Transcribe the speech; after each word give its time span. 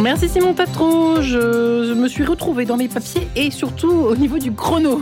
Merci 0.00 0.28
Simon 0.28 0.54
Tatro. 0.54 1.20
Je, 1.20 1.92
me 1.92 2.06
suis 2.06 2.24
retrouvée 2.24 2.64
dans 2.64 2.76
mes 2.76 2.86
papiers 2.86 3.26
et 3.34 3.50
surtout 3.50 3.90
au 3.90 4.14
niveau 4.14 4.38
du 4.38 4.52
chrono. 4.52 5.00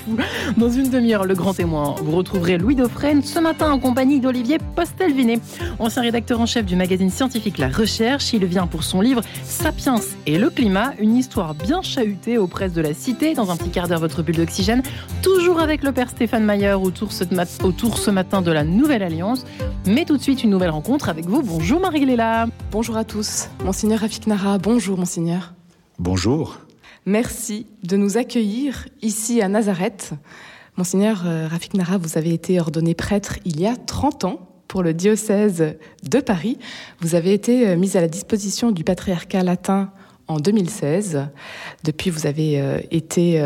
Dans 0.56 0.68
une 0.68 0.90
demi-heure, 0.90 1.24
le 1.24 1.34
grand 1.34 1.54
témoin. 1.54 1.94
Vous 2.02 2.16
retrouverez 2.16 2.58
Louis 2.58 2.74
Dauphren 2.74 3.22
ce 3.22 3.38
matin 3.38 3.70
en 3.70 3.78
compagnie 3.78 4.18
d'Olivier 4.18 4.58
Postelvinet, 4.74 5.38
ancien 5.78 6.02
rédacteur 6.02 6.40
en 6.40 6.46
chef 6.46 6.66
du 6.66 6.74
magazine 6.74 7.10
scientifique 7.10 7.58
La 7.58 7.68
Recherche. 7.68 8.32
Il 8.32 8.44
vient 8.46 8.66
pour 8.66 8.82
son 8.82 9.00
livre 9.00 9.22
Sapiens 9.44 10.00
et 10.26 10.38
le 10.38 10.50
climat, 10.50 10.92
une 10.98 11.16
histoire 11.16 11.54
bien 11.54 11.80
chahutée 11.82 12.36
aux 12.36 12.48
presses 12.48 12.72
de 12.72 12.82
la 12.82 12.94
cité. 12.94 13.34
Dans 13.34 13.50
un 13.52 13.56
petit 13.56 13.70
quart 13.70 13.86
d'heure, 13.86 14.00
votre 14.00 14.22
bulle 14.22 14.36
d'oxygène. 14.36 14.82
Toujours 15.22 15.60
avec 15.60 15.84
le 15.84 15.92
père 15.92 16.10
Stéphane 16.10 16.44
Mayer 16.44 16.72
autour 16.72 17.12
ce, 17.12 17.24
autour 17.62 17.98
ce 17.98 18.10
matin 18.10 18.42
de 18.42 18.50
la 18.50 18.64
Nouvelle 18.64 19.04
Alliance. 19.04 19.44
Mais 19.86 20.04
tout 20.04 20.16
de 20.16 20.22
suite, 20.22 20.42
une 20.42 20.50
nouvelle 20.50 20.70
rencontre 20.70 21.08
avec 21.08 21.26
vous. 21.26 21.42
Bonjour 21.42 21.80
Marie-Léla. 21.80 22.46
Bonjour 22.72 22.96
à 22.96 23.04
tous. 23.04 23.48
Monseigneur 23.64 24.00
Rafik 24.00 24.26
bonjour 24.60 24.98
monseigneur. 24.98 25.54
Bonjour. 25.98 26.58
Merci 27.06 27.66
de 27.82 27.96
nous 27.96 28.16
accueillir 28.16 28.88
ici 29.00 29.40
à 29.40 29.48
Nazareth. 29.48 30.14
Monseigneur 30.76 31.22
euh, 31.26 31.46
Rafik 31.48 31.74
Nara, 31.74 31.98
vous 31.98 32.18
avez 32.18 32.32
été 32.32 32.58
ordonné 32.58 32.94
prêtre 32.94 33.38
il 33.44 33.60
y 33.60 33.66
a 33.66 33.76
30 33.76 34.24
ans 34.24 34.48
pour 34.68 34.82
le 34.82 34.94
diocèse 34.94 35.76
de 36.02 36.20
Paris. 36.20 36.58
Vous 37.00 37.14
avez 37.14 37.32
été 37.32 37.68
euh, 37.68 37.76
mis 37.76 37.96
à 37.96 38.00
la 38.00 38.08
disposition 38.08 38.72
du 38.72 38.84
patriarcat 38.84 39.42
latin 39.42 39.92
en 40.28 40.38
2016. 40.38 41.28
Depuis, 41.84 42.10
vous 42.10 42.26
avez 42.26 42.60
euh, 42.60 42.78
été 42.90 43.40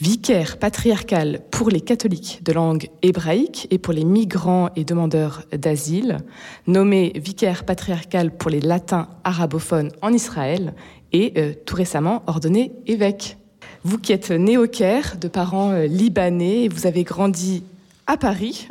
vicaire 0.00 0.58
patriarcal 0.58 1.40
pour 1.50 1.68
les 1.68 1.80
catholiques 1.80 2.40
de 2.42 2.52
langue 2.52 2.88
hébraïque 3.02 3.68
et 3.70 3.78
pour 3.78 3.92
les 3.92 4.04
migrants 4.04 4.70
et 4.74 4.84
demandeurs 4.84 5.42
d'asile, 5.52 6.18
nommé 6.66 7.12
vicaire 7.16 7.64
patriarcal 7.64 8.30
pour 8.30 8.50
les 8.50 8.60
latins 8.60 9.08
arabophones 9.24 9.92
en 10.00 10.12
Israël 10.12 10.74
et 11.12 11.34
euh, 11.36 11.52
tout 11.66 11.76
récemment 11.76 12.22
ordonné 12.26 12.72
évêque. 12.86 13.36
Vous 13.84 13.98
qui 13.98 14.12
êtes 14.12 14.30
né 14.30 14.56
au 14.56 14.66
Caire, 14.66 15.16
de 15.20 15.28
parents 15.28 15.72
euh, 15.72 15.86
libanais, 15.86 16.68
vous 16.68 16.86
avez 16.86 17.04
grandi 17.04 17.62
à 18.06 18.16
Paris, 18.16 18.68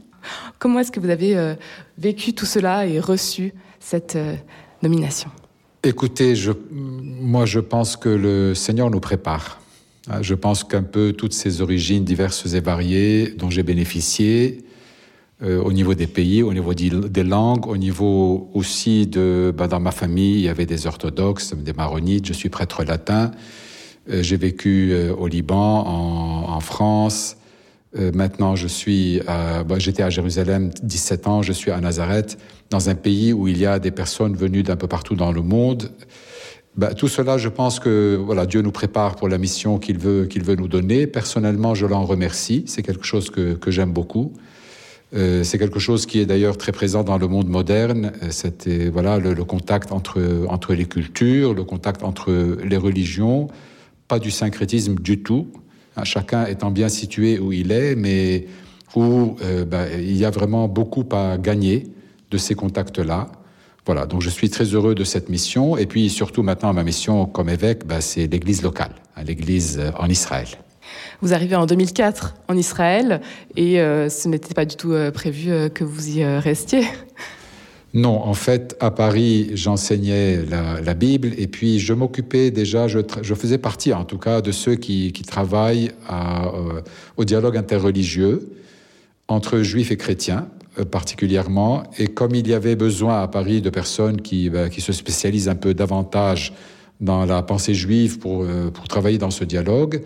comment 0.57 0.79
est-ce 0.79 0.91
que 0.91 0.99
vous 0.99 1.09
avez 1.09 1.37
euh, 1.37 1.53
vécu 1.97 2.33
tout 2.33 2.45
cela 2.45 2.87
et 2.87 2.99
reçu 2.99 3.53
cette 3.79 4.17
nomination? 4.81 5.29
Écoutez, 5.83 6.33
moi 6.71 7.45
je 7.45 7.59
pense 7.59 7.95
que 7.95 8.09
le 8.09 8.53
Seigneur 8.53 8.89
nous 8.89 8.99
prépare 8.99 9.59
ah, 10.11 10.23
je 10.23 10.33
pense 10.33 10.63
qu'un 10.63 10.81
peu 10.81 11.13
toutes 11.13 11.33
ces 11.33 11.61
origines 11.61 12.03
diverses 12.03 12.53
et 12.53 12.61
variées 12.61 13.35
dont 13.37 13.51
j'ai 13.51 13.61
bénéficié, 13.61 14.63
euh, 15.43 15.61
au 15.61 15.71
niveau 15.71 15.93
des 15.93 16.07
pays, 16.07 16.41
au 16.41 16.51
niveau 16.51 16.73
des 16.73 17.23
langues, 17.23 17.67
au 17.67 17.77
niveau 17.77 18.49
aussi 18.55 19.05
de... 19.05 19.53
Ben, 19.55 19.67
dans 19.67 19.79
ma 19.79 19.91
famille, 19.91 20.33
il 20.35 20.41
y 20.41 20.49
avait 20.49 20.65
des 20.65 20.87
orthodoxes, 20.87 21.53
des 21.53 21.73
maronites, 21.73 22.25
je 22.25 22.33
suis 22.33 22.49
prêtre 22.49 22.83
latin. 22.83 23.29
Euh, 24.09 24.23
j'ai 24.23 24.37
vécu 24.37 24.89
euh, 24.91 25.13
au 25.13 25.27
Liban, 25.27 25.85
en, 25.85 26.59
France. 26.59 27.37
maintenant, 27.93 28.55
je 28.55 28.67
suis... 28.67 29.21
Ben, 29.27 29.77
j'étais 29.77 30.03
à 30.03 30.09
Jérusalem 30.09 30.71
17 30.81 31.27
ans, 31.27 31.41
je 31.41 31.53
suis 31.53 31.71
à 31.71 31.79
Nazareth, 31.79 32.37
dans 32.69 32.89
un 32.89 32.95
pays 32.95 33.33
où 33.33 33.47
il 33.47 33.57
y 33.57 33.65
a 33.65 33.79
des 33.79 33.91
personnes 33.91 34.35
venues 34.35 34.63
d'un 34.63 34.75
peu 34.75 34.87
partout 34.87 35.15
dans 35.15 35.31
le 35.31 35.41
monde. 35.41 35.91
Bah, 36.75 36.93
tout 36.93 37.07
cela, 37.07 37.37
je 37.37 37.49
pense 37.49 37.79
que 37.79 38.15
voilà, 38.15 38.45
Dieu 38.45 38.61
nous 38.61 38.71
prépare 38.71 39.15
pour 39.15 39.27
la 39.27 39.37
mission 39.37 39.79
qu'il 39.79 39.97
veut, 39.97 40.25
qu'il 40.25 40.43
veut 40.43 40.55
nous 40.55 40.67
donner. 40.67 41.07
Personnellement, 41.07 41.75
je 41.75 41.85
l'en 41.85 42.05
remercie. 42.05 42.63
C'est 42.67 42.83
quelque 42.83 43.05
chose 43.05 43.29
que, 43.29 43.53
que 43.53 43.71
j'aime 43.71 43.91
beaucoup. 43.91 44.33
Euh, 45.15 45.43
c'est 45.43 45.57
quelque 45.57 45.79
chose 45.79 46.05
qui 46.05 46.19
est 46.19 46.25
d'ailleurs 46.25 46.57
très 46.57 46.71
présent 46.71 47.03
dans 47.03 47.17
le 47.17 47.27
monde 47.27 47.47
moderne. 47.47 48.11
Euh, 48.21 48.27
c'était 48.29 48.89
voilà 48.89 49.17
le, 49.17 49.33
contact 49.43 49.91
entre 49.91 50.21
entre 50.47 50.73
les 50.75 50.85
cultures, 50.85 51.53
le 51.53 51.63
contact 51.63 52.03
entre 52.03 52.57
les 52.63 52.77
religions, 52.77 53.47
pas 54.07 54.19
du 54.19 54.29
syncrétisme 54.29 54.95
du 54.95 55.23
tout. 55.23 55.47
Hein, 55.97 56.03
chacun 56.03 56.45
étant 56.45 56.69
bien 56.69 56.89
situé 56.89 57.39
où 57.39 57.51
il 57.51 57.71
est, 57.71 57.95
mais 57.95 58.45
où 58.95 59.35
euh, 59.41 59.65
bah, 59.65 59.85
il 59.97 60.15
y 60.15 60.25
a 60.25 60.29
vraiment 60.29 60.67
beaucoup 60.67 61.05
à 61.11 61.37
gagner 61.39 61.87
de 62.31 62.37
ces 62.37 62.55
contacts-là. 62.55 63.27
Voilà, 63.85 64.05
donc 64.05 64.21
je 64.21 64.29
suis 64.29 64.49
très 64.49 64.65
heureux 64.65 64.93
de 64.93 65.03
cette 65.03 65.29
mission. 65.29 65.77
Et 65.77 65.85
puis 65.85 66.09
surtout 66.09 66.43
maintenant, 66.43 66.73
ma 66.73 66.83
mission 66.83 67.25
comme 67.25 67.49
évêque, 67.49 67.85
bah, 67.85 68.01
c'est 68.01 68.27
l'église 68.27 68.61
locale, 68.61 68.91
hein, 69.15 69.23
l'église 69.25 69.79
euh, 69.79 69.91
en 69.97 70.07
Israël. 70.07 70.47
Vous 71.21 71.33
arrivez 71.33 71.55
en 71.55 71.65
2004 71.65 72.35
en 72.47 72.57
Israël 72.57 73.21
et 73.55 73.79
euh, 73.79 74.09
ce 74.09 74.27
n'était 74.27 74.53
pas 74.53 74.65
du 74.65 74.75
tout 74.75 74.91
euh, 74.91 75.11
prévu 75.11 75.69
que 75.71 75.83
vous 75.83 76.17
y 76.17 76.23
restiez. 76.23 76.83
Non, 77.95 78.21
en 78.21 78.35
fait, 78.35 78.77
à 78.79 78.91
Paris, 78.91 79.49
j'enseignais 79.55 80.45
la, 80.45 80.93
Bible 80.93 81.31
et 81.39 81.47
puis 81.47 81.79
je 81.79 81.91
m'occupais 81.93 82.51
déjà, 82.51 82.87
je, 82.87 82.99
faisais 83.33 83.57
partie 83.57 83.93
en 83.93 84.05
tout 84.05 84.19
cas 84.19 84.41
de 84.41 84.51
ceux 84.51 84.75
qui, 84.75 85.11
travaillent 85.25 85.89
au 87.17 87.25
dialogue 87.25 87.57
interreligieux 87.57 88.47
entre 89.27 89.61
juifs 89.61 89.89
et 89.89 89.97
chrétiens. 89.97 90.47
Euh, 90.79 90.85
particulièrement. 90.85 91.83
Et 91.97 92.07
comme 92.07 92.35
il 92.35 92.47
y 92.47 92.53
avait 92.53 92.75
besoin 92.75 93.21
à 93.21 93.27
Paris 93.27 93.61
de 93.61 93.69
personnes 93.69 94.21
qui, 94.21 94.49
ben, 94.49 94.69
qui 94.69 94.81
se 94.81 94.93
spécialisent 94.93 95.49
un 95.49 95.55
peu 95.55 95.73
davantage 95.73 96.53
dans 96.99 97.25
la 97.25 97.41
pensée 97.43 97.73
juive 97.73 98.19
pour, 98.19 98.43
euh, 98.43 98.69
pour 98.71 98.87
travailler 98.87 99.17
dans 99.17 99.31
ce 99.31 99.43
dialogue, 99.43 100.01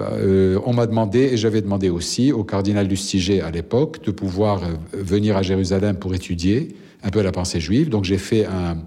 euh, 0.00 0.60
on 0.64 0.72
m'a 0.72 0.86
demandé, 0.86 1.30
et 1.32 1.36
j'avais 1.36 1.60
demandé 1.60 1.90
aussi 1.90 2.32
au 2.32 2.44
cardinal 2.44 2.86
Lustiger 2.86 3.40
à 3.40 3.50
l'époque, 3.50 4.04
de 4.04 4.10
pouvoir 4.12 4.60
venir 4.92 5.36
à 5.36 5.42
Jérusalem 5.42 5.96
pour 5.96 6.14
étudier 6.14 6.68
un 7.02 7.10
peu 7.10 7.22
la 7.22 7.32
pensée 7.32 7.60
juive. 7.60 7.88
Donc 7.88 8.04
j'ai 8.04 8.18
fait 8.18 8.46
un 8.46 8.78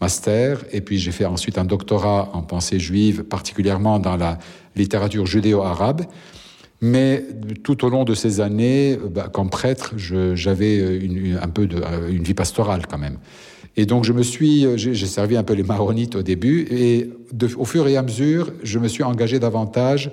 master, 0.00 0.64
et 0.72 0.80
puis 0.80 0.98
j'ai 0.98 1.12
fait 1.12 1.26
ensuite 1.26 1.58
un 1.58 1.64
doctorat 1.64 2.30
en 2.32 2.42
pensée 2.42 2.80
juive, 2.80 3.22
particulièrement 3.22 4.00
dans 4.00 4.16
la 4.16 4.38
littérature 4.74 5.26
judéo-arabe. 5.26 6.02
Mais 6.80 7.24
tout 7.64 7.84
au 7.84 7.88
long 7.88 8.04
de 8.04 8.14
ces 8.14 8.40
années, 8.40 8.98
bah, 9.10 9.28
comme 9.32 9.50
prêtre, 9.50 9.94
j'avais 9.96 11.00
un 11.40 11.48
peu 11.48 11.68
euh, 11.72 12.08
une 12.10 12.22
vie 12.22 12.34
pastorale 12.34 12.82
quand 12.88 12.98
même. 12.98 13.18
Et 13.76 13.86
donc 13.86 14.04
je 14.04 14.12
me 14.12 14.22
suis, 14.22 14.66
j'ai 14.76 15.06
servi 15.06 15.36
un 15.36 15.44
peu 15.44 15.54
les 15.54 15.62
maronites 15.62 16.16
au 16.16 16.22
début, 16.22 16.66
et 16.70 17.10
au 17.56 17.64
fur 17.64 17.86
et 17.86 17.96
à 17.96 18.02
mesure, 18.02 18.52
je 18.62 18.78
me 18.78 18.88
suis 18.88 19.04
engagé 19.04 19.38
davantage, 19.38 20.10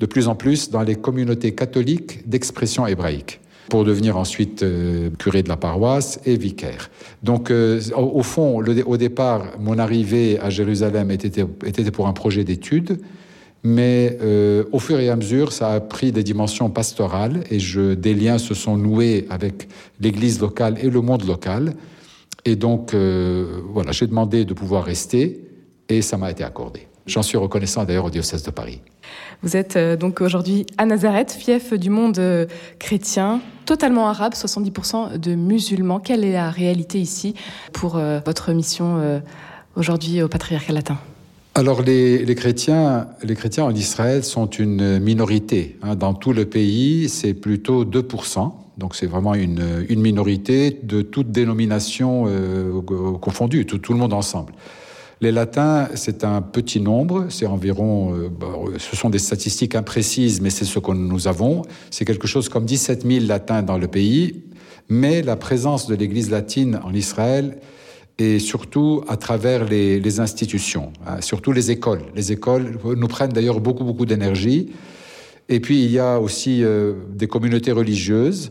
de 0.00 0.06
plus 0.06 0.28
en 0.28 0.34
plus, 0.34 0.70
dans 0.70 0.82
les 0.82 0.94
communautés 0.94 1.54
catholiques 1.54 2.28
d'expression 2.28 2.86
hébraïque 2.86 3.40
pour 3.68 3.84
devenir 3.84 4.16
ensuite 4.16 4.62
euh, 4.62 5.10
curé 5.18 5.42
de 5.42 5.48
la 5.48 5.56
paroisse 5.56 6.20
et 6.24 6.36
vicaire. 6.36 6.90
Donc, 7.22 7.50
euh, 7.50 7.80
au, 7.96 8.22
fond, 8.22 8.62
au 8.86 8.96
départ, 8.96 9.58
mon 9.58 9.78
arrivée 9.78 10.38
à 10.40 10.50
Jérusalem 10.50 11.10
était, 11.10 11.44
était 11.64 11.90
pour 11.90 12.08
un 12.08 12.12
projet 12.12 12.44
d'études, 12.44 12.98
mais 13.64 14.16
euh, 14.22 14.64
au 14.72 14.78
fur 14.78 15.00
et 15.00 15.08
à 15.08 15.16
mesure, 15.16 15.52
ça 15.52 15.72
a 15.72 15.80
pris 15.80 16.12
des 16.12 16.22
dimensions 16.22 16.70
pastorales 16.70 17.42
et 17.50 17.58
des 17.96 18.14
liens 18.14 18.38
se 18.38 18.54
sont 18.54 18.76
noués 18.76 19.26
avec 19.30 19.68
l'Église 20.00 20.40
locale 20.40 20.76
et 20.80 20.90
le 20.90 21.00
monde 21.00 21.26
local. 21.26 21.74
Et 22.44 22.54
donc, 22.56 22.94
euh, 22.94 23.60
voilà, 23.72 23.92
j'ai 23.92 24.06
demandé 24.06 24.44
de 24.44 24.54
pouvoir 24.54 24.84
rester 24.84 25.44
et 25.88 26.02
ça 26.02 26.16
m'a 26.16 26.30
été 26.30 26.44
accordé. 26.44 26.86
J'en 27.06 27.22
suis 27.22 27.36
reconnaissant 27.36 27.84
d'ailleurs 27.84 28.04
au 28.04 28.10
diocèse 28.10 28.42
de 28.42 28.50
Paris. 28.50 28.80
Vous 29.42 29.56
êtes 29.56 29.76
euh, 29.76 29.96
donc 29.96 30.20
aujourd'hui 30.20 30.66
à 30.76 30.86
Nazareth, 30.86 31.32
fief 31.32 31.72
du 31.72 31.90
monde 31.90 32.20
chrétien, 32.78 33.40
totalement 33.66 34.08
arabe, 34.08 34.34
70% 34.34 35.18
de 35.18 35.34
musulmans. 35.34 35.98
Quelle 35.98 36.24
est 36.24 36.32
la 36.32 36.50
réalité 36.50 37.00
ici 37.00 37.34
pour 37.72 38.00
votre 38.24 38.52
mission 38.52 39.20
aujourd'hui 39.74 40.22
au 40.22 40.28
patriarcat 40.28 40.72
latin? 40.72 40.98
Alors 41.58 41.82
les, 41.82 42.34
chrétiens, 42.36 43.08
les 43.24 43.34
chrétiens 43.34 43.64
en 43.64 43.74
Israël 43.74 44.22
sont 44.22 44.46
une 44.46 45.00
minorité. 45.00 45.76
Hein. 45.82 45.96
Dans 45.96 46.14
tout 46.14 46.32
le 46.32 46.44
pays, 46.44 47.08
c'est 47.08 47.34
plutôt 47.34 47.84
2%. 47.84 48.52
Donc 48.76 48.94
c'est 48.94 49.06
vraiment 49.06 49.34
une, 49.34 49.58
minorité 49.96 50.78
de 50.84 51.02
toute 51.02 51.32
dénomination 51.32 52.26
euh, 52.28 52.80
confondue, 53.20 53.66
tout, 53.66 53.92
le 53.92 53.98
monde 53.98 54.12
ensemble. 54.12 54.52
Les 55.20 55.32
latins, 55.32 55.88
c'est 55.96 56.22
un 56.22 56.42
petit 56.42 56.80
nombre, 56.80 57.26
c'est 57.28 57.46
environ, 57.46 58.14
euh, 58.14 58.28
bah, 58.28 58.46
ce 58.78 58.94
sont 58.94 59.10
des 59.10 59.18
statistiques 59.18 59.74
imprécises, 59.74 60.40
mais 60.40 60.50
c'est 60.50 60.64
ce 60.64 60.78
que 60.78 60.92
nous 60.92 61.26
avons. 61.26 61.62
C'est 61.90 62.04
quelque 62.04 62.28
chose 62.28 62.48
comme 62.48 62.66
17 62.66 63.04
000 63.04 63.26
latins 63.26 63.64
dans 63.64 63.78
le 63.78 63.88
pays, 63.88 64.44
mais 64.88 65.22
la 65.22 65.34
présence 65.34 65.88
de 65.88 65.96
l'Église 65.96 66.30
latine 66.30 66.78
en 66.84 66.94
Israël 66.94 67.58
et 68.18 68.40
surtout 68.40 69.02
à 69.08 69.16
travers 69.16 69.64
les, 69.64 70.20
institutions, 70.20 70.92
hein, 71.06 71.20
surtout 71.20 71.52
les 71.52 71.70
écoles. 71.70 72.02
Les 72.16 72.32
écoles 72.32 72.78
nous 72.84 73.08
prennent 73.08 73.32
d'ailleurs 73.32 73.60
beaucoup, 73.60 73.84
beaucoup 73.84 74.06
d'énergie. 74.06 74.72
Et 75.48 75.60
puis 75.60 75.84
il 75.84 75.90
y 75.90 75.98
a 75.98 76.18
aussi 76.18 76.64
euh, 76.64 76.94
des 77.14 77.28
communautés 77.28 77.72
religieuses, 77.72 78.50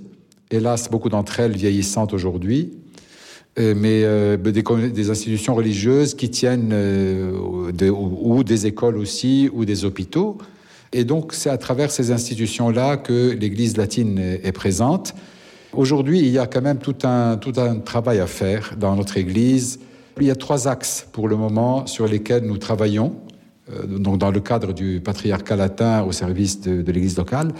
hélas 0.50 0.90
beaucoup 0.90 1.10
d'entre 1.10 1.42
elles 1.42 1.56
vieillissantes 1.56 2.14
aujourd'hui, 2.14 2.72
euh, 3.60 3.74
mais 3.75 4.04
euh, 4.04 4.38
des, 4.38 5.10
institutions 5.10 5.54
religieuses 5.54 6.14
qui 6.16 6.30
tiennent, 6.30 6.74
ou, 6.74 8.44
des 8.44 8.68
écoles 8.68 8.98
aussi, 8.98 9.50
ou 9.52 9.66
des 9.66 9.84
hôpitaux. 9.84 10.38
Et 10.94 11.04
donc 11.04 11.34
c'est 11.34 11.50
à 11.50 11.58
travers 11.58 11.92
ces 11.92 12.12
institutions-là 12.12 12.96
que 12.96 13.31
l'Église 13.31 13.75
latine 13.75 14.18
est 14.18 14.54
présente. 14.54 15.14
Aujourd'hui, 15.78 16.18
il 16.18 16.30
y 16.30 16.40
a 16.40 16.48
quand 16.48 16.64
même 16.64 16.80
tout 16.80 16.96
un, 17.04 17.38
travail 17.86 18.20
à 18.20 18.26
faire 18.26 18.74
dans 18.80 18.96
notre 18.96 19.16
Église 19.16 19.80
Il 20.20 20.26
y 20.26 20.32
a 20.32 20.36
trois 20.36 20.68
axes 20.68 21.08
pour 21.12 21.28
le 21.28 21.36
moment 21.36 21.86
sur 21.86 22.08
lesquels 22.08 22.44
nous 22.46 22.58
travaillons, 22.58 23.16
euh, 23.72 23.86
donc 23.86 24.18
dans 24.18 24.32
le 24.32 24.40
cadre 24.40 24.74
du 24.74 25.02
patriarcat 25.02 25.56
latin 25.56 26.02
au 26.02 26.12
service 26.12 26.62
de, 26.62 26.92
l'Église 26.92 27.16
locale. 27.16 27.54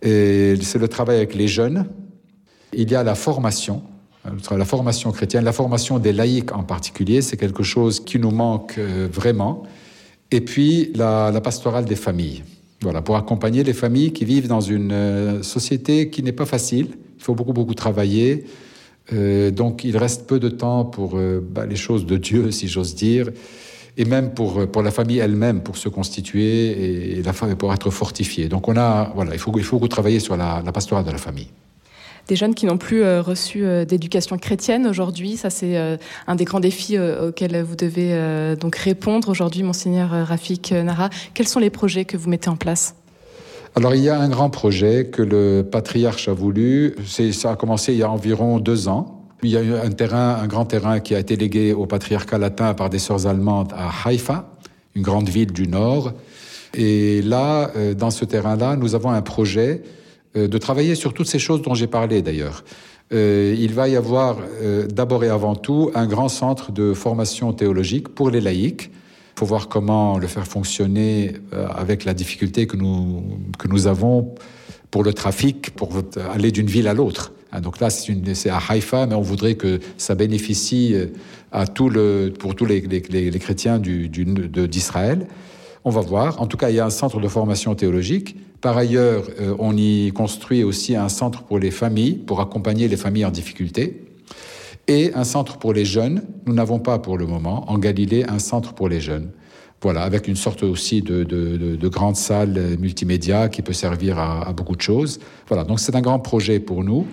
C'est 0.00 0.78
le 0.80 0.88
travail 0.88 1.18
avec 1.18 1.34
les 1.34 1.46
jeunes. 1.46 1.84
Il 2.72 2.90
y 2.90 2.94
a 2.94 3.02
la 3.02 3.14
formation, 3.14 3.82
euh, 4.24 4.56
la 4.56 4.64
formation 4.64 5.12
chrétienne, 5.12 5.44
la 5.44 5.52
formation 5.52 5.98
des 5.98 6.14
laïcs 6.14 6.52
en 6.52 6.62
particulier, 6.62 7.20
c'est 7.20 7.36
quelque 7.36 7.64
chose 7.64 8.00
qui 8.00 8.18
nous 8.18 8.30
manque 8.30 8.76
euh, 8.78 9.08
vraiment. 9.12 9.64
Et 10.30 10.40
puis 10.40 10.90
la, 10.94 11.30
la, 11.30 11.42
pastorale 11.42 11.84
des 11.84 11.96
familles. 11.96 12.44
Voilà, 12.80 13.02
pour 13.02 13.16
accompagner 13.16 13.62
les 13.62 13.74
familles 13.74 14.14
qui 14.14 14.24
vivent 14.24 14.48
dans 14.48 14.62
une 14.62 15.42
société 15.42 16.08
qui 16.08 16.22
n'est 16.22 16.32
pas 16.32 16.46
facile. 16.46 16.96
Il 17.18 17.22
faut 17.22 17.34
beaucoup, 17.34 17.52
beaucoup 17.52 17.74
travailler. 17.74 18.44
Euh, 19.12 19.50
donc 19.50 19.84
il 19.84 19.96
reste 19.96 20.26
peu 20.26 20.38
de 20.38 20.48
temps 20.48 20.84
pour 20.84 21.16
euh, 21.16 21.40
bah, 21.40 21.66
les 21.66 21.76
choses 21.76 22.06
de 22.06 22.16
Dieu, 22.16 22.50
si 22.58 22.68
j'ose 22.68 22.94
dire, 22.94 23.28
et 23.96 24.04
même 24.04 24.32
pour, 24.32 24.66
pour 24.70 24.82
la 24.82 24.90
famille 24.90 25.18
elle-même, 25.18 25.62
pour 25.62 25.76
se 25.76 25.88
constituer 25.88 26.68
et, 26.68 27.18
et 27.18 27.22
la 27.22 27.32
pour 27.32 27.72
être 27.72 27.90
fortifiée. 27.90 28.48
Donc 28.48 28.68
on 28.68 28.76
a, 28.76 29.12
voilà, 29.14 29.32
il 29.34 29.38
faut, 29.38 29.52
il 29.56 29.64
faut 29.64 29.78
travailler 29.88 30.20
sur 30.20 30.36
la, 30.36 30.62
la 30.64 30.72
pastorale 30.72 31.04
de 31.04 31.10
la 31.10 31.18
famille 31.18 31.48
des 32.28 32.36
jeunes 32.36 32.54
qui 32.54 32.66
n'ont 32.66 32.78
plus 32.78 33.02
euh, 33.02 33.20
reçu 33.22 33.64
euh, 33.64 33.84
d'éducation 33.84 34.38
chrétienne 34.38 34.86
aujourd'hui. 34.86 35.36
Ça, 35.36 35.50
c'est 35.50 35.76
euh, 35.76 35.96
un 36.26 36.36
des 36.36 36.44
grands 36.44 36.60
défis 36.60 36.96
euh, 36.96 37.28
auxquels 37.28 37.60
vous 37.62 37.74
devez 37.74 38.12
euh, 38.12 38.54
donc 38.54 38.76
répondre 38.76 39.28
aujourd'hui, 39.28 39.62
monseigneur 39.62 40.10
Rafik 40.10 40.70
Nara. 40.72 41.08
Quels 41.34 41.48
sont 41.48 41.58
les 41.58 41.70
projets 41.70 42.04
que 42.04 42.16
vous 42.16 42.28
mettez 42.28 42.50
en 42.50 42.56
place? 42.56 42.94
Alors 43.74 43.94
il 43.94 44.02
y 44.02 44.08
a 44.08 44.18
un 44.18 44.28
grand 44.28 44.50
projet 44.50 45.06
que 45.06 45.22
le 45.22 45.62
patriarche 45.62 46.28
a 46.28 46.32
voulu. 46.32 46.96
Ça 47.32 47.52
a 47.52 47.56
commencé 47.56 47.92
il 47.92 47.98
y 47.98 48.02
a 48.02 48.10
environ 48.10 48.58
deux 48.58 48.88
ans. 48.88 49.26
Il 49.42 49.50
y 49.50 49.56
a 49.56 49.62
eu 49.62 49.74
un 49.74 49.90
terrain, 49.90 50.36
un 50.42 50.46
grand 50.48 50.64
terrain 50.64 50.98
qui 50.98 51.14
a 51.14 51.20
été 51.20 51.36
légué 51.36 51.72
au 51.72 51.86
patriarcat 51.86 52.38
latin 52.38 52.74
par 52.74 52.90
des 52.90 52.98
sœurs 52.98 53.26
allemandes 53.26 53.72
à 53.76 53.88
Haïfa, 54.04 54.50
une 54.96 55.02
grande 55.02 55.28
ville 55.28 55.52
du 55.52 55.68
nord. 55.68 56.12
Et 56.74 57.22
là, 57.22 57.70
euh, 57.76 57.94
dans 57.94 58.10
ce 58.10 58.24
terrain-là, 58.24 58.76
nous 58.76 58.94
avons 58.94 59.10
un 59.10 59.22
projet 59.22 59.82
euh, 60.36 60.48
de 60.48 60.58
travailler 60.58 60.96
sur 60.96 61.14
toutes 61.14 61.28
ces 61.28 61.38
choses 61.38 61.62
dont 61.62 61.74
j'ai 61.74 61.86
parlé 61.86 62.20
d'ailleurs. 62.20 62.64
Euh, 63.12 63.54
il 63.56 63.72
va 63.72 63.88
y 63.88 63.96
avoir 63.96 64.36
d'abord 64.92 65.24
et 65.24 65.30
avant 65.30 65.54
tout 65.54 65.90
un 65.94 66.06
grand 66.06 66.28
centre 66.28 66.72
de 66.72 66.92
formation 66.92 67.52
théologique 67.52 68.08
pour 68.08 68.28
les 68.28 68.40
laïcs 68.40 68.90
faut 69.38 69.46
voir 69.46 69.68
comment 69.68 70.18
le 70.18 70.26
faire 70.26 70.46
fonctionner 70.46 71.34
euh, 71.52 71.68
avec 71.68 72.04
la 72.04 72.12
difficulté 72.12 72.66
que 72.66 72.76
nous, 72.76 73.22
que 73.56 73.68
nous 73.68 73.86
avons 73.86 74.34
pour 74.90 75.04
le 75.04 75.12
trafic, 75.12 75.70
pour 75.76 75.90
aller 76.32 76.50
d'une 76.50 76.66
ville 76.66 76.88
à 76.88 76.94
l'autre. 76.94 77.32
Donc 77.62 77.78
là, 77.78 77.88
c'est 77.88 78.50
à 78.50 78.58
Haïfa, 78.68 79.06
mais 79.06 79.14
on 79.14 79.22
voudrait 79.22 79.54
que 79.54 79.78
ça 79.96 80.16
bénéficie 80.16 80.94
euh, 80.94 81.06
à 81.52 81.66
tout 81.66 81.88
le, 81.88 82.32
pour 82.36 82.56
tous 82.56 82.66
les, 82.66 82.80
les, 82.80 83.30
les 83.30 83.38
chrétiens 83.38 83.78
d'Israël. 83.78 85.26
On 85.84 85.90
va 85.90 86.00
voir. 86.00 86.42
En 86.42 86.46
tout 86.46 86.56
cas, 86.56 86.70
il 86.70 86.76
y 86.76 86.80
a 86.80 86.84
un 86.84 86.90
centre 86.90 87.20
de 87.20 87.28
formation 87.28 87.76
théologique. 87.76 88.36
Par 88.60 88.76
ailleurs, 88.76 89.22
euh, 89.40 89.54
on 89.60 89.76
y 89.76 90.10
construit 90.12 90.64
aussi 90.64 90.96
un 90.96 91.08
centre 91.08 91.44
pour 91.44 91.60
les 91.60 91.70
familles, 91.70 92.14
pour 92.14 92.40
accompagner 92.40 92.88
les 92.88 92.96
familles 92.96 93.24
en 93.24 93.30
difficulté 93.30 94.02
et 94.88 95.12
un 95.14 95.24
centre 95.24 95.58
pour 95.58 95.72
les 95.72 95.84
jeunes. 95.84 96.22
Nous 96.46 96.54
n'avons 96.54 96.80
pas 96.80 96.98
pour 96.98 97.16
le 97.16 97.26
moment 97.26 97.70
en 97.70 97.78
Galilée 97.78 98.24
un 98.28 98.38
centre 98.38 98.72
pour 98.72 98.88
les 98.88 99.00
jeunes. 99.00 99.30
Voilà, 99.80 100.02
avec 100.02 100.26
une 100.26 100.34
sorte 100.34 100.64
aussi 100.64 101.02
de, 101.02 101.22
de, 101.22 101.56
de, 101.56 101.76
de 101.76 101.88
grande 101.88 102.16
salle 102.16 102.76
multimédia 102.80 103.48
qui 103.48 103.62
peut 103.62 103.72
servir 103.72 104.18
à, 104.18 104.52
beaucoup 104.52 104.74
de 104.74 104.80
choses. 104.80 105.20
Voilà, 105.46 105.62
donc 105.62 105.78
c'est 105.78 105.94
un 105.94 106.00
grand 106.00 106.18
projet 106.18 106.58
pour 106.58 106.82
nous, 106.82 107.06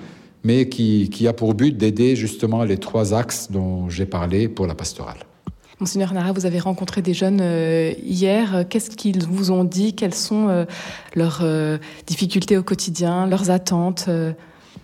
mais 0.44 0.68
qui, 0.68 1.10
qui 1.12 1.28
a 1.28 1.34
pour 1.34 1.54
but 1.54 1.78
d'aider 1.78 2.16
justement 2.16 2.64
les 2.64 2.78
trois 2.78 3.14
axes 3.14 3.52
dont 3.52 3.88
j'ai 3.88 4.08
parlé 4.08 4.48
pour 4.48 4.66
la 4.66 4.74
pastorale. 4.74 5.20
Monseigneur 5.80 6.14
Nara, 6.14 6.32
vous 6.32 6.46
avez 6.46 6.60
rencontré 6.60 7.02
des 7.02 7.14
jeunes 7.14 7.42
euh, 7.42 7.94
hier. 8.02 8.66
Qu'est-ce 8.70 8.90
qu'ils 8.90 9.28
vous 9.28 9.52
ont 9.52 9.66
dit? 9.66 9.94
Quelles 9.94 10.14
sont 10.14 10.48
euh, 10.48 10.66
leurs 11.16 11.42
euh, 11.44 11.78
difficultés 12.08 12.58
au 12.58 12.64
quotidien, 12.64 13.28
leurs 13.28 13.52
attentes 13.52 14.10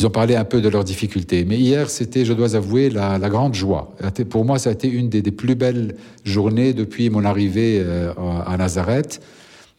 Ils 0.02 0.08
ont 0.08 0.10
parlé 0.10 0.36
un 0.36 0.46
peu 0.46 0.62
de 0.62 0.68
leurs 0.68 0.84
difficultés. 0.84 1.46
Mais 1.46 1.60
hier, 1.60 1.88
c'était, 1.92 2.26
je 2.26 2.34
dois 2.34 2.56
avouer, 2.56 2.90
la, 2.90 3.20
grande 3.30 3.54
joie. 3.54 3.96
Pour 4.32 4.46
moi, 4.46 4.58
ça 4.58 4.72
a 4.72 4.74
été 4.74 4.88
une 4.88 5.10
des, 5.10 5.22
plus 5.22 5.54
belles 5.54 5.96
journées 6.24 6.74
depuis 6.74 7.12
mon 7.12 7.24
arrivée 7.24 7.80
euh, 7.80 8.12
à 8.48 8.58
Nazareth 8.58 9.22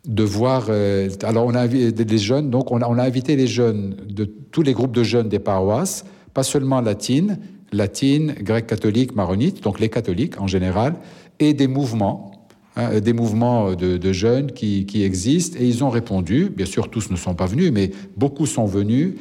de 0.07 0.23
voir. 0.23 0.67
Euh, 0.69 1.09
alors, 1.25 1.47
on 1.47 1.55
a 1.57 1.63
invité 1.63 2.05
les 2.05 2.19
jeunes, 2.19 2.51
donc 2.51 2.71
on 2.71 2.81
a, 2.81 3.03
invité 3.03 3.35
les 3.35 3.49
jeunes 3.49 3.97
de 4.09 4.25
tous 4.25 4.63
les 4.63 4.75
groupes 4.75 4.95
de 4.95 5.03
jeunes 5.03 5.29
des 5.29 5.41
paroisses, 5.41 6.05
pas 6.35 6.45
seulement 6.45 6.81
latines, 6.81 7.41
latines, 7.73 8.37
grecques 8.39 8.69
catholiques, 8.69 9.17
maronites, 9.17 9.61
donc 9.61 9.81
les 9.81 9.89
catholiques 9.89 10.41
en 10.41 10.47
général, 10.47 10.95
et 11.41 11.53
des 11.53 11.67
mouvements. 11.67 12.47
Hein, 12.77 13.01
des 13.01 13.13
mouvements 13.13 13.75
de, 13.75 14.13
jeunes 14.13 14.53
qui 14.53 15.03
existent 15.03 15.59
et 15.61 15.67
ils 15.67 15.83
ont 15.83 15.91
répondu. 15.91 16.49
Bien 16.49 16.65
sûr, 16.65 16.89
tous 16.91 17.11
ne 17.11 17.17
sont 17.17 17.35
pas 17.35 17.47
venus, 17.47 17.73
mais 17.73 17.91
beaucoup 18.17 18.47
sont 18.47 18.67
venus. 18.67 19.15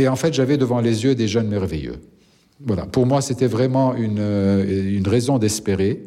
Et 0.00 0.08
en 0.08 0.16
fait, 0.16 0.32
j'avais 0.32 0.56
devant 0.56 0.80
les 0.80 1.04
yeux 1.04 1.14
des 1.14 1.28
jeunes 1.28 1.48
merveilleux. 1.48 1.96
Voilà. 2.64 2.86
Pour 2.86 3.04
moi, 3.04 3.20
c'était 3.20 3.46
vraiment 3.46 3.94
une, 3.94 4.18
euh, 4.18 5.00
raison 5.04 5.36
d'espérer. 5.36 6.02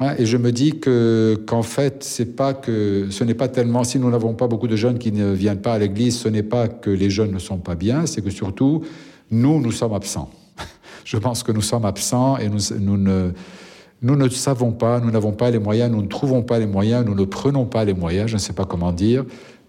Hein, 0.00 0.14
et 0.18 0.24
je 0.24 0.38
me 0.38 0.50
dis 0.50 0.80
que 0.80 1.38
qu'en 1.46 1.62
fait, 1.62 2.02
c'est 2.04 2.36
pas 2.36 2.54
que 2.54 3.08
ce 3.10 3.24
n'est 3.24 3.34
pas 3.34 3.48
tellement 3.48 3.84
si 3.84 3.98
nous 3.98 4.10
n'avons 4.10 4.32
pas 4.32 4.46
beaucoup 4.46 4.66
de 4.66 4.76
jeunes 4.76 4.98
qui 4.98 5.12
ne 5.12 5.32
viennent 5.32 5.60
pas 5.60 5.74
à 5.74 5.78
l'église, 5.78 6.16
ce 6.16 6.28
n'est 6.28 6.42
pas 6.42 6.68
que 6.68 6.88
les 6.88 7.10
jeunes 7.10 7.32
ne 7.32 7.38
sont 7.38 7.58
pas 7.58 7.74
bien, 7.74 8.06
c'est 8.06 8.22
que 8.22 8.30
surtout 8.30 8.82
nous 9.30 9.60
nous 9.60 9.72
sommes 9.72 9.92
absents. 9.92 10.30
Je 11.04 11.18
pense 11.18 11.42
que 11.42 11.52
nous 11.52 11.62
sommes 11.62 11.84
absents 11.84 12.38
et 12.38 12.48
nous, 12.48 12.60
nous 12.80 12.96
ne 12.96 13.32
nous 14.00 14.16
ne 14.16 14.28
savons 14.28 14.70
pas, 14.70 15.00
nous 15.00 15.10
n'avons 15.10 15.32
pas 15.32 15.50
les 15.50 15.58
moyens, 15.58 15.90
nous 15.90 16.02
ne 16.02 16.06
trouvons 16.06 16.42
pas 16.42 16.58
les 16.58 16.66
moyens, 16.66 17.04
nous 17.04 17.16
ne 17.16 17.24
prenons 17.24 17.66
pas 17.66 17.84
les 17.84 17.94
moyens, 17.94 18.28
je 18.28 18.34
ne 18.34 18.40
sais 18.40 18.52
pas 18.52 18.64
comment 18.64 18.92
dire, 18.92 19.24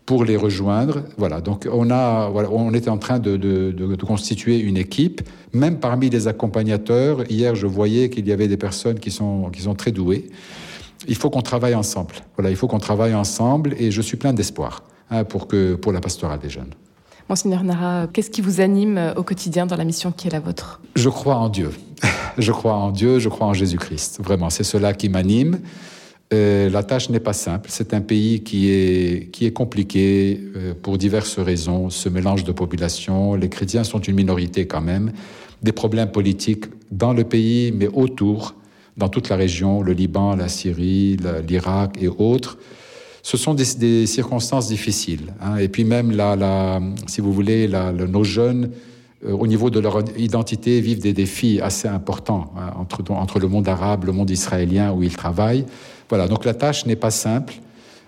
pour 0.09 0.25
les 0.25 0.38
rejoindre. 0.38 1.03
Voilà, 1.19 1.39
donc 1.39 1.67
on, 1.71 1.91
a, 1.91 2.29
voilà, 2.29 2.50
on 2.51 2.73
était 2.73 2.89
en 2.89 2.97
train 2.97 3.19
de, 3.19 3.38
de, 3.38 3.71
de, 3.71 3.95
de 3.95 4.03
constituer 4.03 4.57
une 4.57 4.75
équipe, 4.75 5.21
même 5.53 5.79
parmi 5.79 6.09
les 6.09 6.27
accompagnateurs. 6.27 7.29
Hier, 7.29 7.53
je 7.53 7.67
voyais 7.67 8.09
qu'il 8.09 8.27
y 8.27 8.31
avait 8.31 8.47
des 8.47 8.57
personnes 8.57 9.00
qui 9.00 9.11
sont, 9.11 9.51
qui 9.53 9.61
sont 9.61 9.75
très 9.75 9.91
douées. 9.91 10.25
Il 11.07 11.13
faut 11.13 11.29
qu'on 11.29 11.44
travaille 11.44 11.75
ensemble. 11.75 12.15
Voilà, 12.35 12.50
il 12.50 12.56
faut 12.56 12.67
qu'on 12.67 12.79
travaille 12.79 13.13
ensemble 13.13 13.75
et 13.77 13.91
je 13.91 14.01
suis 14.01 14.17
plein 14.17 14.33
d'espoir 14.33 14.81
hein, 15.11 15.25
pour, 15.25 15.47
que, 15.47 15.75
pour 15.75 15.91
la 15.91 16.01
pastorale 16.01 16.39
des 16.39 16.50
jeunes. 16.50 16.73
Monseigneur 17.29 17.63
Nara, 17.63 18.07
qu'est-ce 18.12 18.31
qui 18.31 18.41
vous 18.41 18.62
anime 18.62 19.13
au 19.15 19.21
quotidien 19.21 19.67
dans 19.67 19.75
la 19.75 19.85
mission 19.85 20.12
qui 20.12 20.27
est 20.27 20.31
la 20.31 20.39
vôtre? 20.39 20.81
Je 20.95 21.09
crois 21.09 21.35
en 21.35 21.50
Dieu. 21.50 21.69
je 22.39 22.51
crois 22.51 22.73
en 22.73 22.89
Dieu, 22.89 23.19
je 23.19 23.29
crois 23.29 23.45
en 23.45 23.53
Jésus-Christ. 23.53 24.21
Vraiment, 24.23 24.50
c'est 24.50 24.63
cela 24.63 24.95
qui 24.95 25.07
m'anime. 25.07 25.59
Euh, 26.31 26.69
la 26.69 26.83
tâche 26.83 27.09
n'est 27.09 27.19
pas 27.19 27.33
simple. 27.33 27.69
C'est 27.71 27.93
un 27.93 28.01
pays 28.01 28.41
qui 28.43 28.69
est, 28.69 29.31
qui 29.31 29.48
est 29.48 29.51
compliqué 29.51 30.39
euh, 30.55 30.74
pour 30.79 31.00
diverses 31.00 31.39
raisons. 31.39 31.89
Ce 31.89 32.07
mélange 32.07 32.43
de 32.43 32.51
population, 32.51 33.33
les 33.33 33.50
chrétiens 33.50 33.83
sont 33.83 34.00
une 34.00 34.15
minorité 34.15 34.67
quand 34.67 34.81
même. 34.81 35.12
Des 35.63 35.71
problèmes 35.71 36.12
politiques 36.12 36.65
dans 36.91 37.13
le 37.13 37.24
pays, 37.24 37.71
mais 37.71 37.88
autour, 37.88 38.53
dans 38.95 39.09
toute 39.09 39.29
la 39.29 39.38
région, 39.38 39.81
le 39.81 39.93
Liban, 39.93 40.36
la 40.36 40.50
Syrie, 40.50 41.17
l'Irak 41.48 41.98
et 42.00 42.07
autres. 42.07 42.59
Ce 43.24 43.36
sont 43.36 43.55
des, 43.55 43.65
des 43.77 44.05
circonstances 44.05 44.67
difficiles. 44.67 45.33
Hein. 45.41 45.57
Et 45.57 45.67
puis 45.67 45.83
même, 45.83 46.12
la, 46.12 46.36
la, 46.36 46.79
si 47.07 47.21
vous 47.21 47.33
voulez, 47.33 47.67
la, 47.67 47.91
nos 47.91 48.24
jeunes, 48.24 48.69
au 49.27 49.47
niveau 49.47 49.69
de 49.69 49.79
leur 49.79 50.01
identité, 50.17 50.79
vivent 50.79 51.01
des 51.01 51.13
défis 51.13 51.59
assez 51.61 51.88
importants 51.88 52.53
hein, 52.57 52.71
entre, 52.79 53.03
entre 53.11 53.39
le 53.39 53.47
monde 53.47 53.67
arabe, 53.67 54.05
le 54.05 54.11
monde 54.11 54.29
israélien 54.29 54.93
où 54.93 55.03
ils 55.03 55.15
travaillent. 55.15 55.65
Voilà, 56.07 56.27
donc 56.27 56.45
la 56.45 56.53
tâche 56.53 56.85
n'est 56.85 56.95
pas 56.95 57.11
simple, 57.11 57.55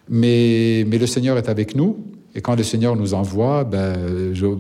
mais, 0.10 0.86
mais 0.88 0.98
le 0.98 1.08
Seigneur 1.08 1.38
est 1.38 1.50
avec 1.50 1.76
nous. 1.76 1.98
Et 2.34 2.42
quand 2.42 2.56
le 2.56 2.64
Seigneur 2.64 2.96
nous 2.96 3.14
envoie, 3.14 3.66
ben, 3.66 3.94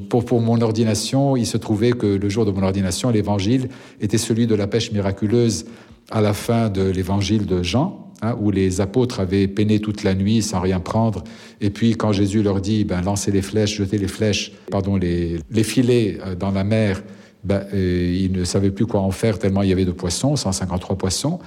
pour, 0.10 0.26
pour 0.26 0.42
mon 0.42 0.60
ordination, 0.60 1.38
il 1.38 1.46
se 1.46 1.56
trouvait 1.58 1.94
que 1.94 2.06
le 2.06 2.30
jour 2.30 2.46
de 2.46 2.52
mon 2.52 2.64
ordination, 2.64 3.10
l'évangile 3.10 3.70
était 4.02 4.18
celui 4.18 4.46
de 4.46 4.56
la 4.56 4.68
pêche 4.68 4.92
miraculeuse 4.92 5.66
à 6.10 6.20
la 6.20 6.34
fin 6.34 6.70
de 6.70 6.82
l'évangile 6.82 7.46
de 7.46 7.64
Jean, 7.64 8.11
hein, 8.22 8.36
où 8.40 8.52
les 8.52 8.82
apôtres 8.82 9.20
avaient 9.20 9.48
peiné 9.48 9.80
toute 9.80 10.04
la 10.04 10.14
nuit 10.14 10.42
sans 10.42 10.60
rien 10.60 10.80
prendre. 10.80 11.24
Et 11.60 11.70
puis 11.70 11.96
quand 11.96 12.12
Jésus 12.12 12.44
leur 12.44 12.62
dit, 12.62 12.84
ben, 12.84 13.02
lancez 13.02 13.32
les 13.32 13.42
flèches, 13.42 13.76
jetez 13.78 13.98
les 13.98 14.08
flèches, 14.08 14.52
pardon, 14.70 14.96
les, 14.96 15.40
les 15.50 15.64
filets 15.64 16.20
dans 16.40 16.52
la 16.52 16.64
mer, 16.64 17.02
ben, 17.44 17.66
euh, 17.74 18.18
ils 18.20 18.32
ne 18.32 18.44
savaient 18.44 18.72
plus 18.72 18.86
quoi 18.86 19.02
en 19.02 19.12
faire 19.12 19.40
tellement 19.40 19.64
il 19.64 19.70
y 19.70 19.72
avait 19.72 19.86
de 19.86 19.92
poissons, 19.92 20.36
153 20.36 20.98
poissons. 20.98 21.40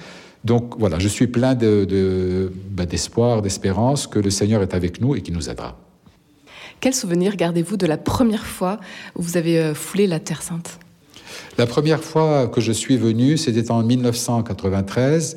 Donc 0.45 0.75
voilà, 0.79 0.99
je 0.99 1.09
suis 1.09 1.27
plein 1.27 1.55
d'espoir, 1.55 1.81
de, 1.81 1.85
de, 1.85 2.53
ben, 2.71 2.87
d'espérance 3.43 4.07
que 4.07 4.19
le 4.19 4.31
Seigneur 4.31 4.63
est 4.63 4.75
avec 4.75 5.01
nous 5.01 5.15
et 5.15 5.23
qui 5.23 5.33
nous 5.33 5.49
aidera. 5.49 5.79
Quel 6.81 6.95
souvenir 6.95 7.37
gardez-vous 7.37 7.77
de 7.77 7.87
la 7.87 7.97
première 7.97 8.45
fois 8.45 8.79
où 9.17 9.23
vous 9.23 9.37
avez 9.37 9.59
euh, 9.59 9.75
foulé 9.75 10.07
la 10.07 10.21
Terre 10.21 10.43
Sainte? 10.43 10.79
La 11.57 11.67
première 11.67 12.03
fois 12.03 12.49
que 12.49 12.61
je 12.61 12.73
suis 12.73 12.97
venu, 12.97 13.37
c'était 13.39 13.71
en 13.71 13.83
1993. 13.83 15.37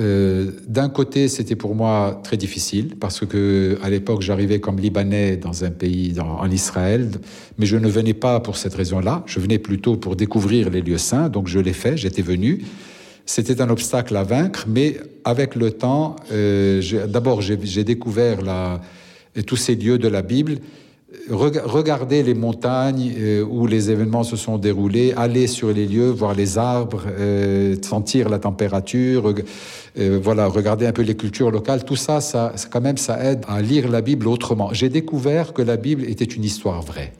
Euh, 0.00 0.50
D'un 0.66 0.88
côté, 0.88 1.28
c'était 1.28 1.56
pour 1.56 1.74
moi 1.74 2.20
très 2.22 2.36
difficile 2.36 2.96
parce 3.00 3.26
que 3.26 3.78
à 3.82 3.90
l'époque, 3.90 4.22
j'arrivais 4.22 4.60
comme 4.60 4.78
Libanais 4.78 5.36
dans 5.36 5.64
un 5.64 5.70
pays 5.70 6.14
en 6.20 6.50
Israël, 6.50 7.10
mais 7.58 7.66
je 7.66 7.76
ne 7.76 7.88
venais 7.88 8.14
pas 8.14 8.40
pour 8.40 8.56
cette 8.56 8.74
raison-là. 8.74 9.22
Je 9.26 9.40
venais 9.40 9.58
plutôt 9.58 9.96
pour 9.96 10.16
découvrir 10.16 10.70
les 10.70 10.82
lieux 10.82 10.98
saints, 10.98 11.28
donc 11.28 11.48
je 11.48 11.58
l'ai 11.58 11.72
fait. 11.72 11.96
J'étais 11.96 12.22
venu. 12.22 12.62
c'était 13.26 13.60
un 13.60 13.68
obstacle 13.70 14.16
à 14.16 14.22
vaincre, 14.22 14.66
mais 14.68 14.96
avec 15.24 15.54
le 15.54 15.70
temps, 15.70 16.16
euh, 16.32 16.80
d'abord 17.06 17.42
j'ai 17.42 17.84
découvert 17.84 18.38
tous 19.46 19.56
ces 19.56 19.74
lieux 19.74 19.98
de 19.98 20.08
la 20.08 20.22
Bible. 20.22 20.58
Regardez 21.30 22.22
les 22.22 22.34
montagnes 22.34 23.14
euh, 23.18 23.42
où 23.42 23.66
les 23.66 23.90
événements 23.90 24.24
se 24.24 24.36
sont 24.36 24.58
déroulés, 24.58 25.14
aller 25.16 25.46
sur 25.46 25.72
les 25.72 25.86
lieux, 25.86 26.10
voir 26.10 26.34
les 26.34 26.58
arbres, 26.58 27.04
euh, 27.06 27.76
sentir 27.82 28.28
la 28.28 28.38
température, 28.38 29.34
voilà, 29.96 30.46
regarder 30.46 30.86
un 30.86 30.92
peu 30.92 31.02
les 31.02 31.16
cultures 31.16 31.50
locales. 31.50 31.84
Tout 31.84 31.96
ça, 31.96 32.20
ça, 32.20 32.52
quand 32.70 32.82
même, 32.82 32.98
ça 32.98 33.24
aide 33.24 33.44
à 33.48 33.62
lire 33.62 33.88
la 33.88 34.00
Bible 34.00 34.28
autrement. 34.28 34.72
J'ai 34.72 34.90
découvert 34.90 35.54
que 35.54 35.62
la 35.62 35.76
Bible 35.76 36.04
était 36.04 36.24
une 36.24 36.44
histoire 36.44 36.82
vraie. 36.82 37.12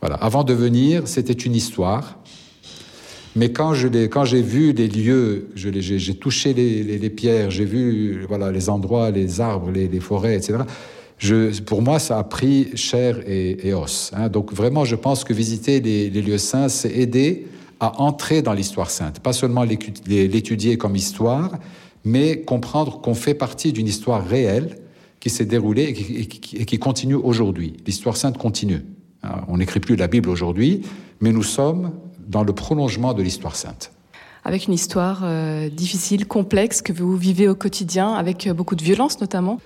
Voilà. 0.00 0.16
Avant 0.16 0.44
de 0.44 0.52
venir, 0.52 1.08
c'était 1.08 1.32
une 1.32 1.54
histoire. 1.56 2.18
Mais 3.36 3.52
quand 3.52 3.72
j'ai 3.74 4.42
vu 4.42 4.72
les 4.72 4.88
lieux, 4.88 5.48
j'ai 5.54 6.14
touché 6.14 6.54
les, 6.54 7.10
pierres, 7.10 7.50
j'ai 7.50 7.64
vu 7.64 8.24
voilà, 8.28 8.50
les 8.50 8.68
endroits, 8.68 9.10
les 9.10 9.40
arbres, 9.40 9.70
les, 9.70 10.00
forêts, 10.00 10.36
etc., 10.36 10.58
pour 11.66 11.82
moi, 11.82 11.98
ça 11.98 12.18
a 12.18 12.24
pris 12.24 12.76
chair 12.76 13.18
et, 13.26 13.72
os. 13.74 14.12
Hein. 14.14 14.28
Donc 14.28 14.52
vraiment, 14.52 14.84
je 14.84 14.96
pense 14.96 15.24
que 15.24 15.32
visiter 15.32 15.80
les, 15.80 16.10
lieux 16.10 16.38
saints, 16.38 16.68
c'est 16.68 16.90
aider 16.90 17.46
à 17.80 18.00
entrer 18.00 18.42
dans 18.42 18.52
l'histoire 18.52 18.90
sainte. 18.90 19.20
Pas 19.20 19.32
seulement 19.32 19.64
l'étudier 19.64 20.76
comme 20.78 20.96
histoire, 20.96 21.58
mais 22.04 22.40
comprendre 22.40 23.00
qu'on 23.00 23.14
fait 23.14 23.34
partie 23.34 23.72
d'une 23.72 23.86
histoire 23.86 24.26
réelle 24.26 24.78
qui 25.20 25.30
s'est 25.30 25.44
déroulée 25.44 25.84
et 25.84 26.26
qui, 26.26 26.78
continue 26.78 27.14
aujourd'hui. 27.14 27.76
L'histoire 27.86 28.16
sainte 28.16 28.38
continue. 28.38 28.82
On 29.48 29.58
n'écrit 29.58 29.80
plus 29.80 29.96
la 29.96 30.06
Bible 30.06 30.30
aujourd'hui, 30.30 30.82
mais 31.20 31.32
nous 31.32 31.42
sommes 31.42 31.92
dans 32.28 32.44
le 32.44 32.52
prolongement 32.52 33.14
de 33.14 33.22
l'histoire 33.22 33.56
sainte. 33.56 33.90
Avec 34.44 34.66
une 34.66 34.74
histoire 34.74 35.22
euh, 35.24 35.68
difficile, 35.68 36.26
complexe, 36.26 36.80
que 36.80 36.92
vous 36.92 37.16
vivez 37.16 37.48
au 37.48 37.54
quotidien, 37.54 38.14
avec 38.14 38.46
euh, 38.46 38.54
beaucoup 38.54 38.76
de 38.76 38.82
violence 38.82 39.20
notamment 39.20 39.60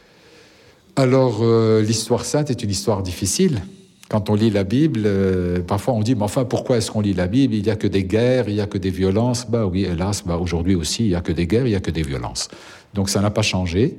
Alors, 0.96 1.40
euh, 1.42 1.82
l'histoire 1.82 2.24
sainte 2.24 2.50
est 2.50 2.62
une 2.62 2.70
histoire 2.70 3.02
difficile. 3.02 3.62
Quand 4.08 4.28
on 4.28 4.34
lit 4.34 4.50
la 4.50 4.64
Bible, 4.64 5.08
parfois 5.66 5.94
on 5.94 6.02
dit, 6.02 6.14
mais 6.14 6.22
enfin, 6.22 6.44
pourquoi 6.44 6.76
est-ce 6.76 6.90
qu'on 6.90 7.00
lit 7.00 7.14
la 7.14 7.26
Bible? 7.26 7.54
Il 7.54 7.62
n'y 7.62 7.70
a 7.70 7.76
que 7.76 7.86
des 7.86 8.04
guerres, 8.04 8.46
il 8.48 8.54
n'y 8.54 8.60
a 8.60 8.66
que 8.66 8.76
des 8.76 8.90
violences. 8.90 9.46
Bah 9.48 9.64
oui, 9.64 9.84
hélas, 9.84 10.22
bah, 10.26 10.36
aujourd'hui 10.36 10.74
aussi, 10.74 11.04
il 11.04 11.08
n'y 11.08 11.14
a 11.14 11.22
que 11.22 11.32
des 11.32 11.46
guerres, 11.46 11.66
il 11.66 11.70
n'y 11.70 11.76
a 11.76 11.80
que 11.80 11.90
des 11.90 12.02
violences. 12.02 12.48
Donc 12.92 13.08
ça 13.08 13.22
n'a 13.22 13.30
pas 13.30 13.40
changé. 13.40 13.98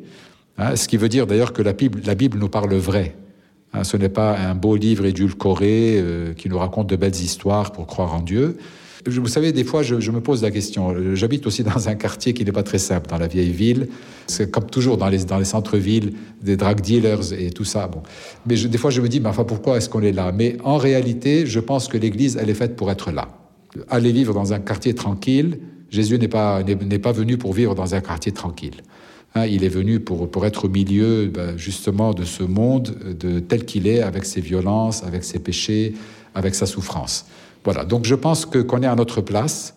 Hein. 0.60 0.76
ce 0.76 0.88
qui 0.88 0.98
veut 0.98 1.10
dire 1.10 1.26
d'ailleurs 1.26 1.52
que 1.52 1.64
la 1.64 1.74
Bible, 1.74 2.00
la 2.06 2.14
Bible 2.14 2.38
nous 2.38 2.50
parle 2.50 2.76
vrai. 2.76 3.16
Hein, 3.74 3.84
ce 3.84 3.98
n'est 3.98 4.10
pas 4.10 4.38
un 4.38 4.54
beau 4.54 4.76
livre 4.76 5.06
édulcoré 5.06 5.98
euh, 5.98 6.34
qui 6.34 6.48
nous 6.48 6.60
raconte 6.60 6.88
de 6.88 6.96
belles 6.96 7.16
histoires 7.16 7.72
pour 7.72 7.88
croire 7.88 8.14
en 8.14 8.22
Dieu. 8.22 8.58
Vous 9.06 9.28
savez, 9.28 9.52
des 9.52 9.64
fois, 9.64 9.84
je, 9.84 10.12
me 10.12 10.22
pose 10.22 10.42
la 10.42 10.52
question. 10.52 10.96
J'habite 11.16 11.46
aussi 11.46 11.64
dans 11.64 11.90
un 11.90 11.96
quartier 11.96 12.34
qui 12.34 12.46
n'est 12.46 12.52
pas 12.52 12.64
très 12.64 12.78
simple, 12.78 13.08
dans 13.10 13.18
la 13.18 13.28
vieille 13.28 13.52
ville. 13.52 13.88
C'est 14.28 14.50
comme 14.50 14.70
toujours 14.70 14.98
dans 14.98 15.10
les, 15.10 15.26
dans 15.26 15.38
les 15.38 15.46
centres-villes, 15.46 16.14
des 16.42 16.56
drug 16.56 16.80
dealers 16.80 17.34
et 17.34 17.50
tout 17.50 17.66
ça. 17.66 17.88
Bon. 17.88 18.02
Mais 18.46 18.56
des 18.56 18.78
fois, 18.78 18.92
je 18.92 19.02
me 19.02 19.10
dis, 19.10 19.20
mais 19.20 19.30
enfin, 19.30 19.44
pourquoi 19.44 19.78
est-ce 19.78 19.90
qu'on 19.90 20.02
est 20.02 20.14
là? 20.14 20.32
Mais 20.32 20.58
en 20.64 20.78
réalité, 20.78 21.46
je 21.46 21.60
pense 21.60 21.88
que 21.88 21.98
l'Église, 21.98 22.38
elle 22.42 22.50
est 22.50 22.54
faite 22.54 22.76
pour 22.76 22.92
être 22.92 23.12
là. 23.12 23.28
Aller 23.90 24.12
vivre 24.12 24.34
dans 24.34 24.54
un 24.54 24.60
quartier 24.60 24.94
tranquille, 24.94 25.60
Jésus 25.90 26.18
n'est 26.18 26.28
pas, 26.28 26.64
n'est 26.64 27.00
pas 27.00 27.12
venu 27.12 27.38
pour 27.38 27.54
vivre 27.54 27.76
dans 27.76 27.96
un 27.96 28.02
quartier 28.02 28.32
tranquille. 28.32 28.82
Hein, 29.36 29.48
il 29.48 29.64
est 29.64 29.70
venu 29.70 30.00
pour, 30.00 30.30
pour 30.30 30.46
être 30.46 30.66
au 30.66 30.70
milieu 30.70 31.26
ben, 31.26 31.58
justement 31.58 32.14
de 32.14 32.24
ce 32.24 32.44
monde 32.44 32.96
de, 33.20 33.40
tel 33.40 33.66
qu'il 33.66 33.88
est, 33.88 34.02
avec 34.02 34.26
ses 34.26 34.42
violences, 34.42 35.04
avec 35.04 35.24
ses 35.24 35.40
péchés, 35.40 35.96
avec 36.36 36.54
sa 36.56 36.66
souffrance. 36.66 37.26
Voilà, 37.64 37.86
donc 37.86 38.06
je 38.06 38.16
pense 38.16 38.46
que 38.46 38.60
qu'on 38.60 38.82
est 38.82 38.88
à 38.88 38.96
notre 38.96 39.22
place, 39.22 39.76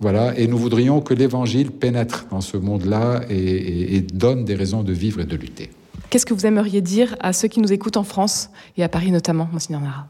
voilà, 0.00 0.38
et 0.38 0.46
nous 0.46 0.58
voudrions 0.58 1.00
que 1.00 1.14
l'Évangile 1.14 1.70
pénètre 1.70 2.26
dans 2.30 2.40
ce 2.40 2.56
monde-là 2.56 3.22
et, 3.30 4.00
donne 4.12 4.44
des 4.44 4.54
raisons 4.54 4.82
de 4.82 4.92
vivre 4.92 5.20
et 5.20 5.24
de 5.24 5.36
lutter. 5.36 5.70
Qu'est-ce 6.10 6.26
que 6.26 6.34
vous 6.34 6.46
aimeriez 6.46 6.80
dire 6.80 7.16
à 7.20 7.32
ceux 7.32 7.48
qui 7.48 7.60
nous 7.60 7.72
écoutent 7.72 7.96
en 7.96 8.04
France 8.04 8.50
et 8.76 8.84
à 8.84 8.88
Paris 8.88 9.10
notamment, 9.10 9.48
Monseigneur 9.52 9.80
Nara? 9.80 10.06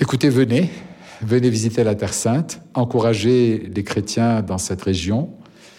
Écoutez, 0.00 0.28
venez, 0.28 0.70
venez 1.22 1.50
visiter 1.50 1.84
la 1.84 1.94
Terre 1.94 2.14
Sainte, 2.14 2.60
encouragez 2.74 3.70
les 3.74 3.84
chrétiens 3.84 4.42
dans 4.42 4.58
cette 4.58 4.82
région. 4.82 5.30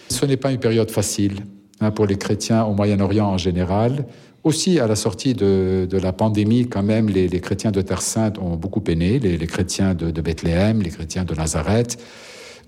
Ce 0.08 0.24
n'est 0.24 0.36
pas 0.36 0.52
une 0.52 0.60
période 0.60 0.90
facile. 0.90 1.42
Hein, 1.80 1.90
pour 1.90 2.06
les 2.06 2.16
chrétiens 2.16 2.64
au 2.64 2.72
Moyen-Orient 2.72 3.26
en 3.26 3.36
général. 3.36 4.06
Aussi, 4.46 4.78
à 4.78 4.86
la 4.86 4.94
sortie 4.94 5.34
de, 5.34 5.88
la 5.90 6.12
pandémie, 6.12 6.68
quand 6.68 6.84
même, 6.84 7.08
les, 7.08 7.28
chrétiens 7.40 7.72
de 7.72 7.80
Terre 7.80 8.00
Sainte 8.00 8.38
ont 8.38 8.54
beaucoup 8.54 8.80
peiné, 8.80 9.18
les, 9.18 9.46
chrétiens 9.48 9.92
de, 9.92 10.20
Bethléem, 10.20 10.82
les 10.82 10.90
chrétiens 10.90 11.24
de 11.24 11.34
Nazareth. 11.34 12.00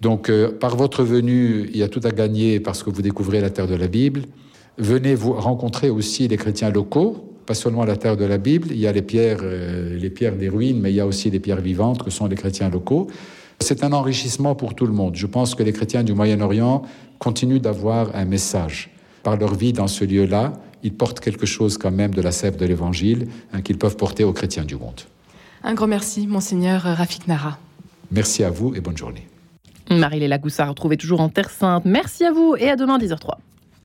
Donc, 0.00 0.28
euh, 0.28 0.50
par 0.50 0.74
votre 0.74 1.04
venue, 1.04 1.70
il 1.72 1.76
y 1.76 1.84
a 1.84 1.88
tout 1.88 2.00
à 2.02 2.10
gagner 2.10 2.58
parce 2.58 2.82
que 2.82 2.90
vous 2.90 3.00
découvrez 3.00 3.40
la 3.40 3.50
terre 3.50 3.68
de 3.68 3.76
la 3.76 3.86
Bible. 3.86 4.22
Venez 4.76 5.14
vous 5.14 5.34
rencontrer 5.34 5.88
aussi 5.88 6.26
les 6.26 6.36
chrétiens 6.36 6.70
locaux, 6.70 7.36
pas 7.46 7.54
seulement 7.54 7.84
la 7.84 7.96
terre 7.96 8.16
de 8.16 8.24
la 8.24 8.38
Bible. 8.38 8.72
Il 8.72 8.78
y 8.80 8.88
a 8.88 8.92
les 8.92 9.02
pierres, 9.02 9.38
euh, 9.44 9.96
les 9.96 10.10
pierres 10.10 10.34
des 10.34 10.48
ruines, 10.48 10.80
mais 10.80 10.90
il 10.90 10.96
y 10.96 11.00
a 11.00 11.06
aussi 11.06 11.30
les 11.30 11.38
pierres 11.38 11.60
vivantes 11.60 12.02
que 12.02 12.10
sont 12.10 12.26
les 12.26 12.34
chrétiens 12.34 12.70
locaux. 12.70 13.06
C'est 13.60 13.84
un 13.84 13.92
enrichissement 13.92 14.56
pour 14.56 14.74
tout 14.74 14.86
le 14.86 14.92
monde. 14.92 15.14
Je 15.14 15.28
pense 15.28 15.54
que 15.54 15.62
les 15.62 15.72
chrétiens 15.72 16.02
du 16.02 16.12
Moyen-Orient 16.12 16.82
continuent 17.20 17.60
d'avoir 17.60 18.16
un 18.16 18.24
message 18.24 18.90
par 19.22 19.36
leur 19.36 19.54
vie 19.54 19.72
dans 19.72 19.86
ce 19.86 20.04
lieu-là, 20.04 20.54
ils 20.82 20.94
portent 20.94 21.20
quelque 21.20 21.46
chose 21.46 21.78
quand 21.78 21.90
même 21.90 22.14
de 22.14 22.22
la 22.22 22.32
sève 22.32 22.56
de 22.56 22.66
l'Évangile 22.66 23.28
hein, 23.52 23.62
qu'ils 23.62 23.78
peuvent 23.78 23.96
porter 23.96 24.24
aux 24.24 24.32
chrétiens 24.32 24.64
du 24.64 24.76
monde. 24.76 25.00
Un 25.62 25.74
grand 25.74 25.86
merci, 25.86 26.26
monseigneur 26.26 26.82
Rafik 26.82 27.26
Nara. 27.26 27.58
Merci 28.10 28.44
à 28.44 28.50
vous 28.50 28.74
et 28.74 28.80
bonne 28.80 28.96
journée. 28.96 29.26
Marie-Léla 29.90 30.38
Goussard, 30.38 30.68
retrouvée 30.68 30.96
toujours 30.96 31.20
en 31.20 31.28
Terre 31.28 31.50
Sainte. 31.50 31.84
Merci 31.84 32.24
à 32.24 32.32
vous 32.32 32.54
et 32.58 32.70
à 32.70 32.76
demain 32.76 32.98
10h03. 32.98 33.36